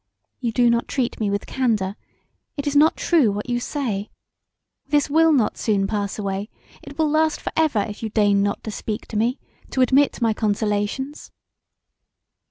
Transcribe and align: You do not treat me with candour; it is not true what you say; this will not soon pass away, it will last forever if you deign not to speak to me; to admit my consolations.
You 0.39 0.51
do 0.51 0.67
not 0.71 0.87
treat 0.87 1.19
me 1.19 1.29
with 1.29 1.45
candour; 1.45 1.95
it 2.57 2.65
is 2.65 2.75
not 2.75 2.97
true 2.97 3.31
what 3.31 3.47
you 3.47 3.59
say; 3.59 4.09
this 4.87 5.11
will 5.11 5.31
not 5.31 5.59
soon 5.59 5.85
pass 5.85 6.17
away, 6.17 6.49
it 6.81 6.97
will 6.97 7.07
last 7.07 7.39
forever 7.39 7.85
if 7.87 8.01
you 8.01 8.09
deign 8.09 8.41
not 8.41 8.63
to 8.63 8.71
speak 8.71 9.05
to 9.09 9.15
me; 9.15 9.37
to 9.69 9.81
admit 9.81 10.19
my 10.19 10.33
consolations. 10.33 11.29